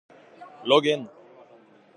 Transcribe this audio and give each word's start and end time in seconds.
Logg 0.67 0.85
inn 0.93 1.03